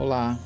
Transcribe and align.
Olá, 0.00 0.40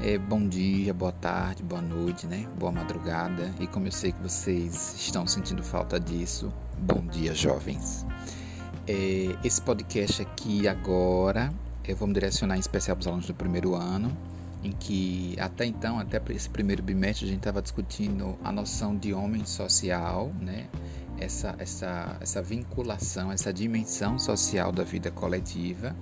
é, 0.00 0.16
bom 0.16 0.46
dia, 0.46 0.94
boa 0.94 1.10
tarde, 1.10 1.64
boa 1.64 1.82
noite, 1.82 2.28
né? 2.28 2.46
Boa 2.56 2.70
madrugada. 2.70 3.52
E 3.58 3.66
como 3.66 3.88
eu 3.88 3.90
sei 3.90 4.12
que 4.12 4.22
vocês 4.22 4.94
estão 4.94 5.26
sentindo 5.26 5.64
falta 5.64 5.98
disso, 5.98 6.52
bom 6.78 7.04
dia, 7.04 7.34
jovens. 7.34 8.06
É, 8.86 9.36
esse 9.42 9.60
podcast 9.60 10.22
aqui 10.22 10.68
agora 10.68 11.52
eu 11.88 11.96
vou 11.96 12.06
me 12.06 12.14
direcionar 12.14 12.56
em 12.56 12.60
especial 12.60 12.96
para 12.96 13.00
os 13.00 13.06
alunos 13.08 13.26
do 13.26 13.34
primeiro 13.34 13.74
ano, 13.74 14.16
em 14.62 14.70
que 14.70 15.34
até 15.40 15.66
então, 15.66 15.98
até 15.98 16.22
esse 16.32 16.48
primeiro 16.48 16.80
bimestre, 16.80 17.26
a 17.26 17.28
gente 17.28 17.38
estava 17.38 17.60
discutindo 17.60 18.38
a 18.44 18.52
noção 18.52 18.96
de 18.96 19.12
homem 19.12 19.44
social, 19.44 20.32
né? 20.40 20.68
Essa, 21.18 21.56
essa, 21.58 22.16
essa 22.20 22.40
vinculação, 22.40 23.32
essa 23.32 23.52
dimensão 23.52 24.20
social 24.20 24.70
da 24.70 24.84
vida 24.84 25.10
coletiva. 25.10 25.96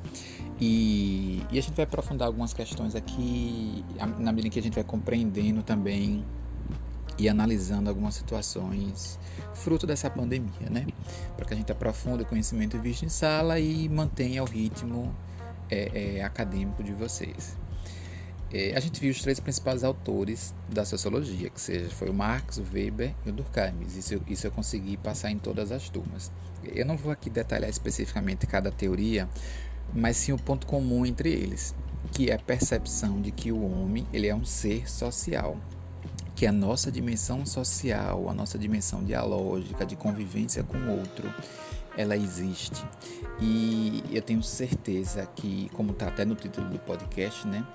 E, 0.58 1.42
e, 1.50 1.58
a 1.58 1.62
gente 1.62 1.74
vai 1.74 1.84
aprofundar 1.84 2.26
algumas 2.26 2.54
questões 2.54 2.94
aqui 2.94 3.84
na 4.18 4.32
medida 4.32 4.52
que 4.54 4.58
a 4.58 4.62
gente 4.62 4.74
vai 4.74 4.84
compreendendo 4.84 5.62
também 5.62 6.24
e 7.18 7.28
analisando 7.28 7.88
algumas 7.88 8.14
situações 8.14 9.18
fruto 9.54 9.86
dessa 9.86 10.08
pandemia, 10.08 10.70
né? 10.70 10.86
Para 11.36 11.44
que 11.46 11.54
a 11.54 11.56
gente 11.56 11.70
aprofunde 11.72 12.22
o 12.22 12.26
conhecimento 12.26 12.78
visto 12.78 13.04
em 13.04 13.08
sala 13.08 13.58
e 13.60 13.88
mantenha 13.88 14.42
o 14.42 14.46
ritmo 14.46 15.14
é, 15.70 16.16
é, 16.18 16.24
acadêmico 16.24 16.82
de 16.82 16.92
vocês. 16.92 17.56
É, 18.52 18.76
a 18.76 18.80
gente 18.80 19.00
viu 19.00 19.10
os 19.10 19.20
três 19.20 19.40
principais 19.40 19.82
autores 19.82 20.54
da 20.68 20.84
sociologia, 20.84 21.50
que 21.50 21.60
seja 21.60 21.90
foi 21.90 22.08
o 22.08 22.14
Marx, 22.14 22.58
o 22.58 22.64
Weber 22.72 23.12
e 23.24 23.30
o 23.30 23.32
Durkheim. 23.32 23.74
Isso, 23.82 24.22
isso 24.26 24.46
eu 24.46 24.52
consegui 24.52 24.96
passar 24.96 25.30
em 25.30 25.38
todas 25.38 25.72
as 25.72 25.88
turmas. 25.88 26.30
Eu 26.62 26.86
não 26.86 26.96
vou 26.96 27.12
aqui 27.12 27.28
detalhar 27.28 27.68
especificamente 27.68 28.46
cada 28.46 28.70
teoria, 28.70 29.28
mas 29.92 30.16
sim 30.16 30.32
o 30.32 30.38
ponto 30.38 30.66
comum 30.66 31.04
entre 31.06 31.30
eles, 31.30 31.74
que 32.12 32.30
é 32.30 32.34
a 32.34 32.38
percepção 32.38 33.20
de 33.20 33.30
que 33.30 33.52
o 33.52 33.62
homem 33.62 34.06
ele 34.12 34.26
é 34.26 34.34
um 34.34 34.44
ser 34.44 34.88
social, 34.90 35.56
que 36.34 36.46
a 36.46 36.52
nossa 36.52 36.92
dimensão 36.92 37.46
social, 37.46 38.28
a 38.28 38.34
nossa 38.34 38.58
dimensão 38.58 39.02
dialógica, 39.02 39.86
de 39.86 39.96
convivência 39.96 40.62
com 40.62 40.76
o 40.76 40.98
outro, 40.98 41.32
ela 41.96 42.16
existe. 42.16 42.84
E 43.40 44.02
eu 44.10 44.20
tenho 44.20 44.42
certeza 44.42 45.26
que, 45.34 45.70
como 45.72 45.92
está 45.92 46.08
até 46.08 46.24
no 46.24 46.34
título 46.34 46.68
do 46.68 46.78
podcast, 46.78 47.46
né, 47.46 47.66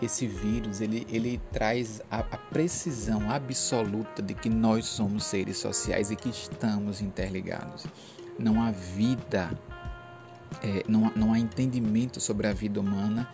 esse 0.00 0.26
vírus 0.26 0.80
ele, 0.80 1.06
ele 1.10 1.40
traz 1.52 2.00
a, 2.10 2.20
a 2.20 2.36
precisão 2.36 3.30
absoluta 3.30 4.22
de 4.22 4.34
que 4.34 4.48
nós 4.48 4.86
somos 4.86 5.24
seres 5.24 5.58
sociais 5.58 6.10
e 6.10 6.16
que 6.16 6.30
estamos 6.30 7.00
interligados. 7.00 7.86
Não 8.38 8.62
há 8.62 8.70
vida 8.70 9.50
é, 10.62 10.82
não, 10.88 11.12
não 11.14 11.32
há 11.32 11.38
entendimento 11.38 12.20
sobre 12.20 12.46
a 12.46 12.52
vida 12.52 12.80
humana 12.80 13.28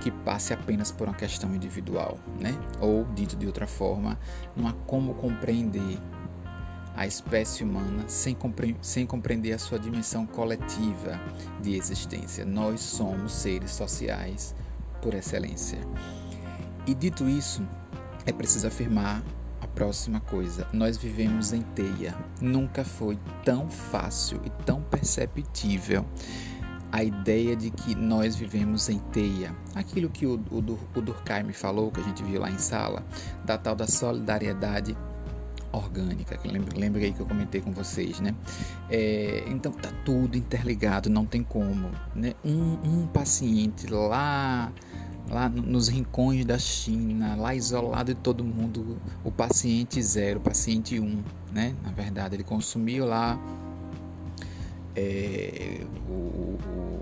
que 0.00 0.10
passe 0.10 0.52
apenas 0.52 0.90
por 0.90 1.06
uma 1.08 1.14
questão 1.14 1.54
individual, 1.54 2.18
né? 2.40 2.52
Ou 2.80 3.04
dito 3.14 3.36
de 3.36 3.46
outra 3.46 3.66
forma, 3.66 4.18
não 4.56 4.66
há 4.66 4.72
como 4.86 5.14
compreender 5.14 5.98
a 6.96 7.06
espécie 7.06 7.64
humana 7.64 8.04
sem, 8.08 8.34
compre 8.34 8.76
sem 8.80 9.06
compreender 9.06 9.52
a 9.52 9.58
sua 9.58 9.78
dimensão 9.78 10.26
coletiva 10.26 11.20
de 11.60 11.74
existência. 11.76 12.44
Nós 12.44 12.80
somos 12.80 13.32
seres 13.32 13.72
sociais 13.72 14.54
por 15.02 15.14
excelência. 15.14 15.78
E 16.86 16.94
dito 16.94 17.28
isso, 17.28 17.66
é 18.26 18.32
preciso 18.32 18.66
afirmar 18.66 19.22
próxima 19.74 20.20
coisa. 20.20 20.66
Nós 20.72 20.96
vivemos 20.96 21.52
em 21.52 21.60
teia. 21.60 22.14
Nunca 22.40 22.84
foi 22.84 23.18
tão 23.44 23.68
fácil 23.68 24.40
e 24.44 24.50
tão 24.64 24.82
perceptível 24.82 26.04
a 26.92 27.02
ideia 27.02 27.56
de 27.56 27.70
que 27.70 27.94
nós 27.94 28.36
vivemos 28.36 28.88
em 28.88 28.98
teia. 28.98 29.54
Aquilo 29.74 30.08
que 30.08 30.26
o, 30.26 30.36
o, 30.50 30.58
o 30.58 31.00
Durkheim 31.02 31.52
falou, 31.52 31.90
que 31.90 32.00
a 32.00 32.04
gente 32.04 32.22
viu 32.22 32.40
lá 32.40 32.50
em 32.50 32.58
sala, 32.58 33.04
da 33.44 33.58
tal 33.58 33.74
da 33.74 33.86
solidariedade 33.86 34.96
orgânica, 35.72 36.36
que 36.36 36.48
aí 36.48 37.12
que 37.12 37.20
eu 37.20 37.26
comentei 37.26 37.60
com 37.60 37.72
vocês, 37.72 38.20
né? 38.20 38.32
É, 38.88 39.42
então 39.48 39.72
tá 39.72 39.90
tudo 40.04 40.38
interligado, 40.38 41.10
não 41.10 41.26
tem 41.26 41.42
como, 41.42 41.90
né? 42.14 42.34
Um, 42.44 42.78
um 42.84 43.06
paciente 43.08 43.88
lá 43.88 44.72
lá 45.34 45.48
nos 45.48 45.88
rincões 45.88 46.44
da 46.44 46.58
China, 46.58 47.34
lá 47.34 47.54
isolado 47.54 48.14
de 48.14 48.20
todo 48.20 48.44
mundo, 48.44 48.96
o 49.24 49.32
paciente 49.32 50.00
zero, 50.00 50.38
o 50.38 50.42
paciente 50.42 51.00
um, 51.00 51.24
né? 51.52 51.74
Na 51.82 51.90
verdade, 51.90 52.36
ele 52.36 52.44
consumiu 52.44 53.04
lá 53.04 53.36
é, 54.94 55.80
o, 56.08 56.12
o, 56.12 56.58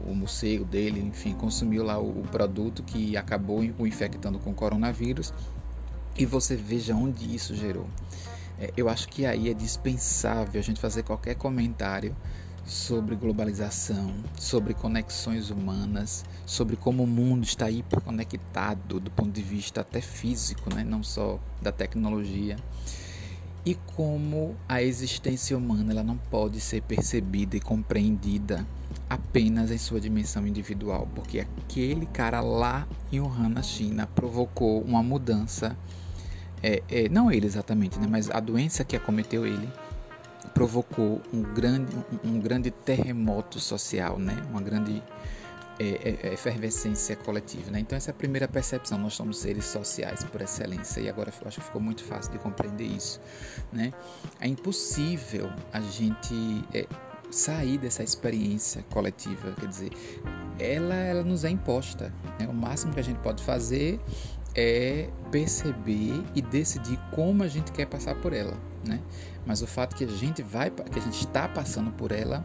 o, 0.08 0.14
morcego 0.14 0.64
dele, 0.64 0.98
enfim, 1.00 1.34
consumiu 1.34 1.84
lá 1.84 1.98
o, 1.98 2.20
o 2.20 2.22
produto 2.22 2.82
que 2.82 3.18
acabou 3.18 3.58
o 3.78 3.86
infectando 3.86 4.38
com 4.38 4.54
coronavírus 4.54 5.32
e 6.16 6.24
você 6.24 6.56
veja 6.56 6.94
onde 6.94 7.34
isso 7.34 7.54
gerou. 7.54 7.86
É, 8.58 8.72
eu 8.78 8.88
acho 8.88 9.08
que 9.08 9.26
aí 9.26 9.50
é 9.50 9.54
dispensável 9.54 10.58
a 10.58 10.64
gente 10.64 10.80
fazer 10.80 11.02
qualquer 11.02 11.34
comentário 11.34 12.16
sobre 12.64 13.16
globalização, 13.16 14.14
sobre 14.38 14.74
conexões 14.74 15.50
humanas, 15.50 16.24
sobre 16.46 16.76
como 16.76 17.02
o 17.02 17.06
mundo 17.06 17.44
está 17.44 17.70
hiperconectado 17.70 19.00
do 19.00 19.10
ponto 19.10 19.30
de 19.30 19.42
vista 19.42 19.80
até 19.80 20.00
físico, 20.00 20.72
né? 20.74 20.84
não 20.84 21.02
só 21.02 21.38
da 21.60 21.72
tecnologia. 21.72 22.56
E 23.64 23.74
como 23.74 24.56
a 24.68 24.82
existência 24.82 25.56
humana 25.56 25.92
ela 25.92 26.02
não 26.02 26.16
pode 26.16 26.60
ser 26.60 26.82
percebida 26.82 27.56
e 27.56 27.60
compreendida 27.60 28.66
apenas 29.08 29.70
em 29.70 29.78
sua 29.78 30.00
dimensão 30.00 30.46
individual, 30.46 31.08
porque 31.14 31.40
aquele 31.40 32.06
cara 32.06 32.40
lá 32.40 32.88
em 33.12 33.20
Wuhan, 33.20 33.50
na 33.50 33.62
China, 33.62 34.06
provocou 34.06 34.80
uma 34.82 35.02
mudança, 35.02 35.76
é, 36.62 36.82
é, 36.88 37.08
não 37.08 37.30
ele 37.30 37.46
exatamente, 37.46 37.98
né, 38.00 38.06
mas 38.08 38.30
a 38.30 38.40
doença 38.40 38.84
que 38.84 38.96
acometeu 38.96 39.46
ele 39.46 39.68
provocou 40.62 41.20
um 41.32 41.42
grande, 41.42 41.92
um, 42.22 42.38
grande 42.38 42.70
terremoto 42.70 43.58
social, 43.58 44.16
né, 44.16 44.40
uma 44.48 44.60
grande 44.60 45.02
é, 45.80 45.84
é, 45.84 46.28
é, 46.28 46.32
efervescência 46.34 47.16
coletiva. 47.16 47.72
Né? 47.72 47.80
Então, 47.80 47.96
essa 47.96 48.10
é 48.10 48.12
a 48.12 48.14
primeira 48.14 48.46
percepção. 48.46 48.96
Nós 48.96 49.14
somos 49.14 49.38
seres 49.38 49.64
sociais 49.64 50.22
por 50.22 50.40
excelência, 50.40 51.00
e 51.00 51.08
agora 51.08 51.32
eu 51.42 51.48
acho 51.48 51.58
que 51.58 51.66
ficou 51.66 51.80
muito 51.80 52.04
fácil 52.04 52.30
de 52.30 52.38
compreender 52.38 52.84
isso. 52.84 53.20
Né? 53.72 53.92
É 54.40 54.46
impossível 54.46 55.50
a 55.72 55.80
gente 55.80 56.64
é, 56.72 56.86
sair 57.28 57.76
dessa 57.76 58.04
experiência 58.04 58.84
coletiva, 58.88 59.52
quer 59.58 59.66
dizer, 59.66 59.90
ela, 60.60 60.94
ela 60.94 61.24
nos 61.24 61.44
é 61.44 61.50
imposta. 61.50 62.14
Né? 62.38 62.46
O 62.46 62.54
máximo 62.54 62.94
que 62.94 63.00
a 63.00 63.04
gente 63.04 63.18
pode 63.18 63.42
fazer 63.42 63.98
é 64.54 65.08
perceber 65.30 66.22
e 66.34 66.42
decidir 66.42 66.98
como 67.10 67.42
a 67.42 67.48
gente 67.48 67.72
quer 67.72 67.86
passar 67.86 68.14
por 68.16 68.32
ela, 68.32 68.56
né? 68.86 69.00
Mas 69.46 69.62
o 69.62 69.66
fato 69.66 69.96
que 69.96 70.04
a 70.04 70.08
gente 70.08 70.42
vai, 70.42 70.70
que 70.70 70.98
a 70.98 71.02
gente 71.02 71.20
está 71.20 71.48
passando 71.48 71.90
por 71.92 72.12
ela 72.12 72.44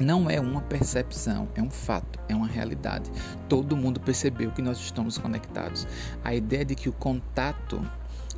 não 0.00 0.28
é 0.28 0.40
uma 0.40 0.62
percepção, 0.62 1.48
é 1.54 1.62
um 1.62 1.70
fato, 1.70 2.18
é 2.28 2.34
uma 2.34 2.46
realidade. 2.46 3.10
Todo 3.48 3.76
mundo 3.76 4.00
percebeu 4.00 4.50
que 4.50 4.62
nós 4.62 4.78
estamos 4.78 5.18
conectados. 5.18 5.86
A 6.24 6.34
ideia 6.34 6.64
de 6.64 6.74
que 6.74 6.88
o 6.88 6.92
contato 6.92 7.80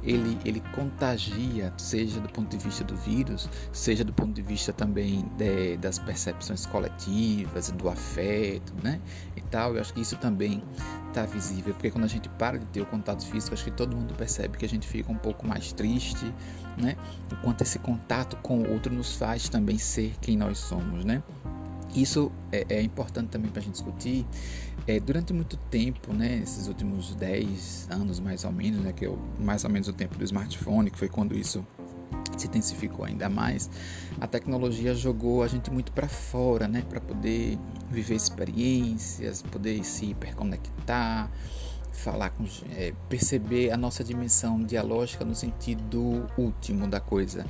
ele, 0.07 0.39
ele 0.45 0.63
contagia, 0.73 1.73
seja 1.77 2.21
do 2.21 2.29
ponto 2.29 2.57
de 2.57 2.65
vista 2.65 2.85
do 2.85 2.97
vírus, 2.97 3.51
seja 3.73 4.05
do 4.05 4.13
ponto 4.13 4.33
de 4.33 4.41
vista 4.41 4.73
também 4.73 5.25
de, 5.37 5.77
das 5.79 5.99
percepções 5.99 6.65
coletivas, 6.65 7.71
do 7.73 7.89
afeto, 7.89 8.73
né? 8.83 9.01
E 9.37 9.41
tal. 9.41 9.75
Eu 9.75 9.81
acho 9.81 9.93
que 9.93 10.01
isso 10.01 10.17
também 10.17 10.63
está 11.09 11.27
visível, 11.27 11.75
porque 11.75 11.91
quando 11.91 12.05
a 12.05 12.09
gente 12.09 12.29
para 12.29 12.59
de 12.59 12.67
ter 12.67 12.81
o 12.81 12.87
contato 12.87 13.27
físico, 13.27 13.55
acho 13.55 13.65
que 13.65 13.71
todo 13.71 13.97
mundo 13.97 14.15
percebe 14.15 14.57
que 14.57 14.65
a 14.65 14.69
gente 14.69 14.87
fica 14.87 15.11
um 15.11 15.19
pouco 15.19 15.47
mais 15.47 15.73
triste, 15.73 16.33
né? 16.79 16.97
Enquanto 17.33 17.63
esse 17.63 17.79
contato 17.81 18.37
com 18.37 18.61
o 18.61 18.73
outro 18.73 18.95
nos 18.95 19.17
faz 19.17 19.49
também 19.49 19.77
ser 19.77 20.15
quem 20.21 20.37
nós 20.37 20.59
somos, 20.59 21.05
né? 21.05 21.23
Isso 21.95 22.31
é, 22.53 22.67
é 22.69 22.83
importante 22.83 23.29
também 23.31 23.51
para 23.51 23.61
a 23.61 23.63
gente 23.63 23.75
discutir. 23.75 24.27
É, 24.87 25.01
durante 25.01 25.33
muito 25.33 25.57
tempo, 25.57 26.13
né, 26.13 26.41
esses 26.43 26.69
últimos 26.69 27.15
10 27.15 27.89
anos 27.91 28.21
mais 28.21 28.45
ou 28.45 28.53
menos, 28.53 28.81
né, 28.81 28.93
que 28.93 29.07
é 29.07 29.11
mais 29.39 29.65
ou 29.65 29.71
menos 29.71 29.89
o 29.89 29.93
tempo 29.93 30.17
do 30.17 30.25
smartphone, 30.25 30.91
que 30.91 30.99
foi 30.99 31.09
quando 31.09 31.37
isso 31.37 31.67
se 32.37 32.47
intensificou 32.47 33.05
ainda 33.05 33.29
mais, 33.29 33.71
a 34.21 34.27
tecnologia 34.27 34.95
jogou 34.95 35.43
a 35.43 35.49
gente 35.49 35.71
muito 35.71 35.91
para 35.93 36.07
fora, 36.09 36.69
né, 36.69 36.83
para 36.89 37.01
poder 37.01 37.59
viver 37.91 38.15
experiências, 38.15 39.43
poder 39.43 39.83
se 39.85 40.07
hiperconectar, 40.07 41.31
falar 41.93 42.31
com, 42.31 42.45
é, 42.71 42.93
perceber 43.09 43.71
a 43.71 43.77
nossa 43.77 44.05
dimensão 44.05 44.63
dialógica 44.63 45.25
no 45.25 45.35
sentido 45.35 46.27
último 46.37 46.87
da 46.87 47.01
coisa. 47.01 47.47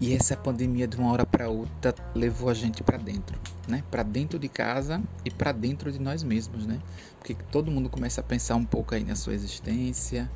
E 0.00 0.14
essa 0.14 0.36
pandemia 0.36 0.86
de 0.86 0.96
uma 0.96 1.10
hora 1.10 1.26
para 1.26 1.48
outra 1.48 1.92
levou 2.14 2.48
a 2.48 2.54
gente 2.54 2.84
para 2.84 2.96
dentro, 2.96 3.38
né? 3.66 3.82
Para 3.90 4.04
dentro 4.04 4.38
de 4.38 4.48
casa 4.48 5.02
e 5.24 5.30
para 5.30 5.50
dentro 5.50 5.90
de 5.90 5.98
nós 5.98 6.22
mesmos, 6.22 6.66
né? 6.66 6.80
Porque 7.18 7.34
todo 7.50 7.70
mundo 7.70 7.90
começa 7.90 8.20
a 8.20 8.24
pensar 8.24 8.54
um 8.54 8.64
pouco 8.64 8.94
aí 8.94 9.02
na 9.02 9.16
sua 9.16 9.34
existência, 9.34 10.30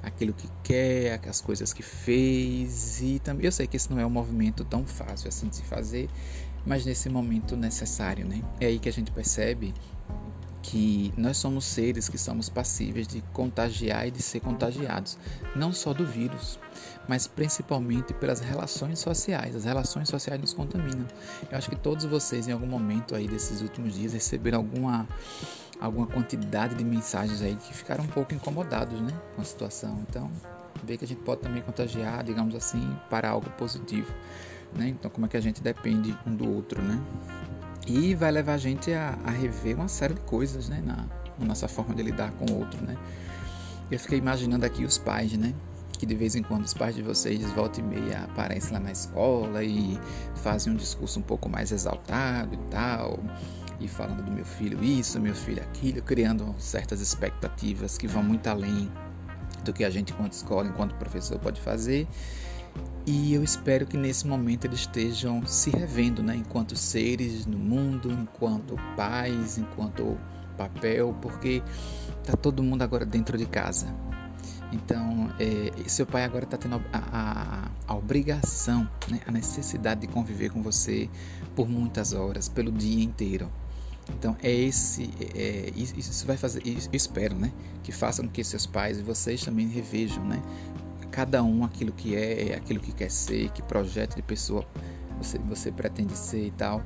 aquilo 0.00 0.32
que 0.32 0.48
quer, 0.62 1.20
as 1.28 1.40
coisas 1.40 1.72
que 1.72 1.82
fez 1.82 3.00
e 3.02 3.18
também 3.18 3.46
eu 3.46 3.52
sei 3.52 3.66
que 3.66 3.76
esse 3.76 3.90
não 3.90 3.98
é 3.98 4.06
um 4.06 4.10
movimento 4.10 4.64
tão 4.64 4.86
fácil 4.86 5.28
assim 5.28 5.48
de 5.48 5.56
se 5.56 5.62
fazer, 5.62 6.08
mas 6.64 6.86
nesse 6.86 7.08
momento 7.08 7.56
necessário, 7.56 8.24
né? 8.24 8.42
É 8.60 8.66
aí 8.66 8.78
que 8.78 8.88
a 8.88 8.92
gente 8.92 9.10
percebe 9.10 9.74
que 10.62 11.12
nós 11.16 11.36
somos 11.36 11.64
seres 11.64 12.08
que 12.08 12.18
somos 12.18 12.48
passíveis 12.48 13.06
de 13.06 13.22
contagiar 13.32 14.06
e 14.06 14.10
de 14.10 14.22
ser 14.22 14.40
contagiados, 14.40 15.18
não 15.54 15.72
só 15.72 15.92
do 15.92 16.06
vírus, 16.06 16.58
mas 17.08 17.26
principalmente 17.26 18.12
pelas 18.14 18.40
relações 18.40 18.98
sociais. 18.98 19.56
As 19.56 19.64
relações 19.64 20.08
sociais 20.08 20.40
nos 20.40 20.52
contaminam. 20.52 21.06
Eu 21.50 21.58
acho 21.58 21.70
que 21.70 21.76
todos 21.76 22.04
vocês, 22.04 22.46
em 22.46 22.52
algum 22.52 22.66
momento 22.66 23.14
aí 23.14 23.26
desses 23.26 23.60
últimos 23.62 23.94
dias, 23.94 24.12
receberam 24.12 24.58
alguma, 24.58 25.08
alguma 25.80 26.06
quantidade 26.06 26.74
de 26.74 26.84
mensagens 26.84 27.42
aí 27.42 27.56
que 27.56 27.74
ficaram 27.74 28.04
um 28.04 28.08
pouco 28.08 28.34
incomodados 28.34 29.00
né, 29.00 29.12
com 29.34 29.42
a 29.42 29.44
situação. 29.44 30.04
Então, 30.08 30.30
ver 30.84 30.96
que 30.96 31.04
a 31.04 31.08
gente 31.08 31.22
pode 31.22 31.40
também 31.40 31.62
contagiar, 31.62 32.22
digamos 32.22 32.54
assim, 32.54 32.96
para 33.08 33.30
algo 33.30 33.48
positivo. 33.50 34.12
Né? 34.76 34.88
Então, 34.88 35.10
como 35.10 35.26
é 35.26 35.28
que 35.28 35.36
a 35.36 35.40
gente 35.40 35.60
depende 35.62 36.16
um 36.26 36.34
do 36.34 36.48
outro, 36.48 36.80
né? 36.80 37.00
E 37.86 38.14
vai 38.14 38.30
levar 38.30 38.54
a 38.54 38.58
gente 38.58 38.92
a, 38.92 39.18
a 39.24 39.30
rever 39.30 39.76
uma 39.76 39.88
série 39.88 40.14
de 40.14 40.20
coisas, 40.20 40.68
né? 40.68 40.82
Na, 40.84 41.06
na 41.38 41.46
nossa 41.46 41.66
forma 41.68 41.94
de 41.94 42.02
lidar 42.02 42.30
com 42.32 42.52
o 42.52 42.58
outro, 42.58 42.84
né? 42.84 42.96
Eu 43.90 43.98
fiquei 43.98 44.18
imaginando 44.18 44.64
aqui 44.64 44.84
os 44.84 44.98
pais, 44.98 45.32
né? 45.32 45.54
que 46.00 46.06
de 46.06 46.14
vez 46.14 46.34
em 46.34 46.42
quando 46.42 46.64
os 46.64 46.72
pais 46.72 46.94
de 46.94 47.02
vocês, 47.02 47.42
volta 47.50 47.78
e 47.78 47.82
meia, 47.82 48.20
aparecem 48.20 48.72
lá 48.72 48.80
na 48.80 48.90
escola 48.90 49.62
e 49.62 50.00
fazem 50.36 50.72
um 50.72 50.76
discurso 50.76 51.20
um 51.20 51.22
pouco 51.22 51.46
mais 51.46 51.72
exaltado 51.72 52.54
e 52.54 52.58
tal, 52.70 53.20
e 53.78 53.86
falando 53.86 54.24
do 54.24 54.32
meu 54.32 54.44
filho 54.46 54.82
isso, 54.82 55.20
meu 55.20 55.34
filho 55.34 55.62
aquilo, 55.62 56.00
criando 56.00 56.54
certas 56.58 57.02
expectativas 57.02 57.98
que 57.98 58.06
vão 58.06 58.22
muito 58.22 58.46
além 58.46 58.90
do 59.62 59.74
que 59.74 59.84
a 59.84 59.90
gente, 59.90 60.14
enquanto 60.14 60.32
escola, 60.32 60.68
enquanto 60.68 60.94
professor, 60.94 61.38
pode 61.38 61.60
fazer. 61.60 62.08
E 63.06 63.34
eu 63.34 63.42
espero 63.42 63.86
que 63.86 63.96
nesse 63.96 64.26
momento 64.26 64.66
eles 64.66 64.80
estejam 64.80 65.44
se 65.46 65.70
revendo, 65.70 66.22
né, 66.22 66.36
enquanto 66.36 66.76
seres 66.76 67.46
no 67.46 67.58
mundo, 67.58 68.12
enquanto 68.12 68.76
pais, 68.96 69.58
enquanto 69.58 70.18
papel, 70.56 71.16
porque 71.20 71.62
tá 72.24 72.34
todo 72.36 72.62
mundo 72.62 72.82
agora 72.82 73.06
dentro 73.06 73.38
de 73.38 73.46
casa. 73.46 73.92
Então, 74.72 75.32
é, 75.40 75.88
seu 75.88 76.06
pai 76.06 76.24
agora 76.24 76.44
está 76.44 76.56
tendo 76.56 76.76
a, 76.92 76.98
a, 77.12 77.70
a 77.88 77.96
obrigação, 77.96 78.88
né, 79.10 79.20
a 79.26 79.32
necessidade 79.32 80.02
de 80.02 80.06
conviver 80.06 80.50
com 80.50 80.62
você 80.62 81.08
por 81.56 81.68
muitas 81.68 82.12
horas, 82.12 82.48
pelo 82.48 82.70
dia 82.70 83.02
inteiro. 83.02 83.50
Então, 84.10 84.36
é 84.42 84.52
esse, 84.52 85.10
é, 85.34 85.72
isso 85.74 86.26
vai 86.26 86.36
fazer, 86.36 86.62
eu 86.64 86.76
espero, 86.92 87.34
né, 87.34 87.52
que 87.82 87.90
façam 87.90 88.26
com 88.26 88.30
que 88.30 88.44
seus 88.44 88.66
pais 88.66 88.98
e 88.98 89.02
vocês 89.02 89.42
também 89.42 89.66
revejam, 89.68 90.24
né, 90.24 90.40
cada 91.10 91.42
um 91.42 91.64
aquilo 91.64 91.92
que 91.92 92.14
é, 92.14 92.54
aquilo 92.54 92.80
que 92.80 92.92
quer 92.92 93.10
ser, 93.10 93.50
que 93.50 93.62
projeto 93.62 94.16
de 94.16 94.22
pessoa 94.22 94.66
você, 95.18 95.38
você 95.38 95.70
pretende 95.70 96.16
ser 96.16 96.46
e 96.46 96.50
tal. 96.50 96.82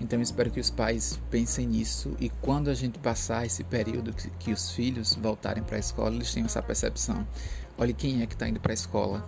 Então 0.00 0.20
espero 0.20 0.50
que 0.50 0.60
os 0.60 0.68
pais 0.68 1.18
pensem 1.30 1.66
nisso 1.66 2.14
e 2.20 2.28
quando 2.28 2.68
a 2.68 2.74
gente 2.74 2.98
passar 2.98 3.46
esse 3.46 3.64
período 3.64 4.12
que, 4.12 4.28
que 4.30 4.52
os 4.52 4.70
filhos 4.70 5.14
voltarem 5.14 5.62
para 5.62 5.76
a 5.76 5.80
escola, 5.80 6.14
eles 6.14 6.32
tenham 6.32 6.46
essa 6.46 6.62
percepção. 6.62 7.26
Olha 7.78 7.92
quem 7.94 8.22
é 8.22 8.26
que 8.26 8.34
está 8.34 8.48
indo 8.48 8.60
para 8.60 8.72
a 8.72 8.74
escola. 8.74 9.26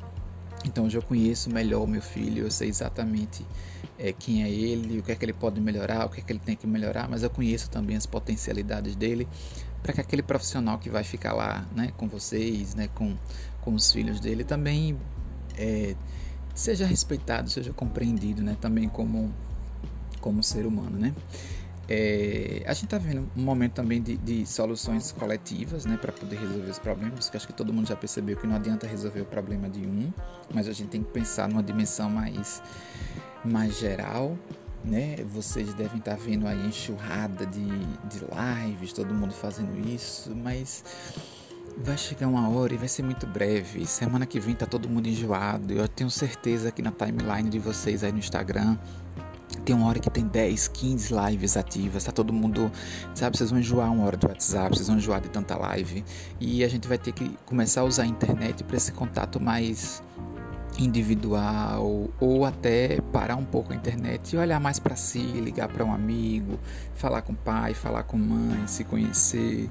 Então 0.65 0.85
hoje 0.85 0.99
eu 0.99 1.03
conheço 1.03 1.49
melhor 1.51 1.85
o 1.85 1.87
meu 1.87 2.03
filho, 2.03 2.45
eu 2.45 2.51
sei 2.51 2.69
exatamente 2.69 3.47
é, 3.99 4.13
quem 4.13 4.43
é 4.43 4.51
ele, 4.51 4.99
o 4.99 5.03
que 5.03 5.13
é 5.13 5.15
que 5.15 5.25
ele 5.25 5.33
pode 5.33 5.61
melhorar, 5.61 6.07
o 6.07 6.09
que 6.11 6.21
é 6.21 6.23
que 6.23 6.33
ele 6.33 6.41
tem 6.41 6.57
que 6.57 6.67
melhorar, 6.67 7.09
mas 7.09 7.23
eu 7.23 7.31
conheço 7.31 7.71
também 7.71 7.97
as 7.97 8.07
potencialidades 8.07 8.97
dele 8.97 9.27
para 9.83 9.93
que 9.93 10.01
aquele 10.01 10.23
profissional 10.23 10.79
que 10.79 10.91
vai 10.91 11.05
ficar 11.05 11.33
lá, 11.33 11.67
né, 11.75 11.93
com 11.97 12.09
vocês, 12.09 12.75
né, 12.75 12.89
com, 12.95 13.17
com 13.69 13.75
os 13.75 13.93
filhos 13.93 14.19
dele, 14.19 14.45
também 14.45 14.99
é, 15.55 15.95
seja 16.55 16.87
respeitado, 16.87 17.51
seja 17.51 17.71
compreendido, 17.71 18.43
né, 18.43 18.57
também 18.59 18.89
como 18.89 19.31
como 20.23 20.43
ser 20.43 20.67
humano, 20.67 20.99
né? 20.99 21.15
É, 21.87 22.63
a 22.67 22.73
gente 22.73 22.87
está 22.87 22.99
vendo 22.99 23.31
um 23.37 23.43
momento 23.43 23.75
também 23.75 24.03
de, 24.03 24.17
de 24.17 24.45
soluções 24.47 25.13
coletivas, 25.13 25.85
né, 25.85 25.97
para 25.99 26.13
poder 26.13 26.37
resolver 26.37 26.71
os 26.71 26.79
problemas, 26.79 27.29
que 27.29 27.37
acho 27.37 27.47
que 27.47 27.53
todo 27.53 27.73
mundo 27.73 27.87
já 27.87 27.95
percebeu 27.95 28.37
que 28.37 28.47
não 28.47 28.57
adianta 28.57 28.87
resolver 28.87 29.21
o 29.21 29.27
problema 29.27 29.69
de 29.69 29.81
um, 29.87 30.11
mas 30.53 30.67
a 30.67 30.73
gente 30.73 30.89
tem 30.89 31.03
que 31.03 31.13
pensar 31.13 31.47
numa 31.49 31.63
dimensão 31.63 32.09
mais, 32.11 32.63
mais 33.45 33.79
geral, 33.79 34.37
né? 34.83 35.17
Vocês 35.27 35.75
devem 35.75 35.99
estar 35.99 36.17
tá 36.17 36.23
vendo 36.23 36.47
aí 36.47 36.67
enxurrada 36.67 37.45
de, 37.45 37.67
de 37.67 38.21
lives, 38.65 38.93
todo 38.95 39.15
mundo 39.15 39.33
fazendo 39.33 39.79
isso, 39.89 40.35
mas 40.35 40.83
vai 41.81 41.97
chegar 41.97 42.27
uma 42.27 42.49
hora 42.49 42.75
e 42.75 42.77
vai 42.77 42.89
ser 42.89 43.03
muito 43.03 43.27
breve. 43.27 43.87
Semana 43.87 44.27
que 44.27 44.41
vem 44.41 44.55
tá 44.55 44.67
todo 44.67 44.89
mundo 44.89 45.09
enjoado. 45.09 45.73
Eu 45.73 45.87
tenho 45.87 46.11
certeza 46.11 46.73
que 46.73 46.83
na 46.83 46.91
timeline 46.91 47.49
de 47.49 47.59
vocês 47.59 48.03
aí 48.03 48.13
no 48.13 48.19
Instagram 48.19 48.77
tem 49.65 49.75
uma 49.75 49.87
hora 49.87 49.99
que 49.99 50.11
tem 50.11 50.27
10, 50.27 50.69
15 50.69 51.15
lives 51.15 51.57
ativas, 51.57 52.05
tá 52.05 52.13
todo 52.13 52.33
mundo, 52.33 52.71
sabe, 53.15 53.37
vocês 53.37 53.51
vão 53.51 53.59
enjoar 53.59 53.93
uma 53.93 54.05
hora 54.05 54.17
do 54.17 54.27
WhatsApp, 54.27 54.75
vocês 54.75 54.89
vão 54.89 54.97
enjoar 54.97 55.21
de 55.21 55.29
tanta 55.29 55.57
live. 55.57 56.05
E 56.41 56.65
a 56.65 56.69
gente 56.69 56.89
vai 56.89 56.99
ter 56.99 57.13
que 57.13 57.31
começar 57.45 57.83
a 57.83 57.85
usar 57.85 58.05
a 58.05 58.07
internet 58.07 58.65
para 58.65 58.77
esse 58.77 58.93
contato 58.93 59.41
mais 59.41 60.03
individual 60.79 62.09
ou 62.21 62.45
até 62.45 63.01
parar 63.13 63.37
um 63.37 63.45
pouco 63.45 63.73
a 63.73 63.77
internet 63.77 64.35
e 64.35 64.37
olhar 64.37 64.61
mais 64.61 64.79
para 64.79 64.95
si, 64.97 65.19
ligar 65.19 65.69
para 65.69 65.85
um 65.85 65.93
amigo, 65.93 66.59
falar 66.95 67.23
com 67.23 67.33
o 67.33 67.37
pai, 67.37 67.75
falar 67.75 68.05
com 68.05 68.17
mãe, 68.17 68.67
se 68.67 68.85
conhecer, 68.85 69.69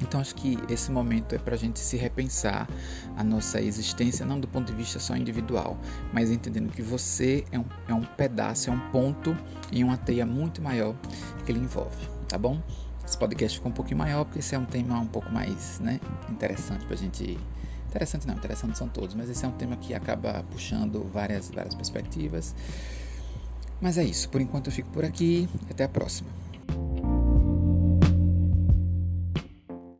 então 0.00 0.20
acho 0.20 0.34
que 0.34 0.58
esse 0.68 0.90
momento 0.90 1.34
é 1.34 1.38
para 1.38 1.54
a 1.54 1.58
gente 1.58 1.78
se 1.78 1.96
repensar 1.96 2.68
a 3.16 3.24
nossa 3.24 3.60
existência, 3.60 4.24
não 4.24 4.40
do 4.40 4.48
ponto 4.48 4.66
de 4.66 4.74
vista 4.74 4.98
só 4.98 5.16
individual, 5.16 5.78
mas 6.12 6.30
entendendo 6.30 6.72
que 6.72 6.82
você 6.82 7.44
é 7.52 7.58
um, 7.58 7.64
é 7.88 7.94
um 7.94 8.02
pedaço, 8.02 8.70
é 8.70 8.72
um 8.72 8.90
ponto 8.90 9.36
em 9.72 9.84
uma 9.84 9.96
teia 9.96 10.26
muito 10.26 10.62
maior 10.62 10.94
que 11.44 11.52
ele 11.52 11.60
envolve, 11.60 12.08
tá 12.28 12.38
bom? 12.38 12.60
Esse 13.04 13.18
podcast 13.18 13.58
ficou 13.58 13.72
um 13.72 13.74
pouquinho 13.74 13.98
maior 13.98 14.24
porque 14.24 14.38
esse 14.38 14.54
é 14.54 14.58
um 14.58 14.64
tema 14.64 14.98
um 14.98 15.06
pouco 15.06 15.30
mais 15.32 15.80
né, 15.80 16.00
interessante 16.28 16.84
para 16.86 16.94
a 16.94 16.98
gente. 16.98 17.38
Interessante 17.88 18.24
não, 18.24 18.34
interessante 18.34 18.78
são 18.78 18.88
todos, 18.88 19.16
mas 19.16 19.28
esse 19.28 19.44
é 19.44 19.48
um 19.48 19.52
tema 19.52 19.76
que 19.76 19.92
acaba 19.92 20.44
puxando 20.48 21.02
várias, 21.12 21.50
várias 21.50 21.74
perspectivas. 21.74 22.54
Mas 23.80 23.98
é 23.98 24.04
isso, 24.04 24.28
por 24.28 24.40
enquanto 24.40 24.68
eu 24.68 24.72
fico 24.72 24.90
por 24.90 25.04
aqui, 25.04 25.48
até 25.68 25.82
a 25.82 25.88
próxima. 25.88 26.30